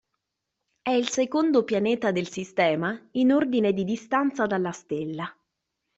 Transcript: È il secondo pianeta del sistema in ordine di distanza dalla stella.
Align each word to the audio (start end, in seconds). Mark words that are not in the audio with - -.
È 0.81 0.89
il 0.89 1.09
secondo 1.09 1.63
pianeta 1.63 2.09
del 2.11 2.27
sistema 2.27 2.99
in 3.11 3.31
ordine 3.31 3.71
di 3.71 3.83
distanza 3.83 4.47
dalla 4.47 4.71
stella. 4.71 5.31